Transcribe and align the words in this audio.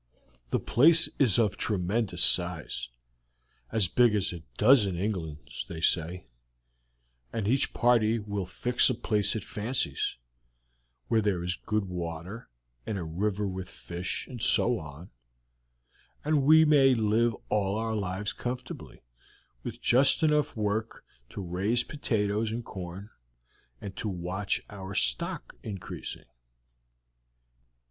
The 0.49 0.59
place 0.59 1.09
is 1.19 1.37
of 1.37 1.57
tremendous 1.57 2.23
size, 2.23 2.89
as 3.71 3.87
big 3.87 4.15
as 4.15 4.33
a 4.33 4.41
dozen 4.57 4.97
Englands, 4.97 5.63
they 5.69 5.79
say, 5.79 6.25
and 7.31 7.47
each 7.47 7.71
party 7.71 8.17
will 8.17 8.47
fix 8.47 8.89
a 8.89 8.95
place 8.95 9.35
it 9.35 9.43
fancies, 9.45 10.17
where 11.07 11.21
there 11.21 11.43
is 11.43 11.55
good 11.55 11.85
water 11.85 12.49
and 12.83 12.97
a 12.97 13.03
river 13.03 13.47
with 13.47 13.69
fish 13.69 14.25
and 14.25 14.41
so 14.41 14.79
on, 14.79 15.11
and 16.25 16.45
we 16.47 16.65
may 16.65 16.95
live 16.95 17.35
all 17.49 17.75
our 17.77 17.95
lives 17.95 18.33
comfortably, 18.33 19.03
with 19.61 19.83
just 19.83 20.23
enough 20.23 20.55
work 20.55 21.05
to 21.29 21.43
raise 21.43 21.83
potatoes 21.83 22.51
and 22.51 22.65
corn, 22.65 23.11
and 23.79 23.95
to 23.97 24.09
watch 24.09 24.63
our 24.67 24.95
stock 24.95 25.53
increasing. 25.61 26.25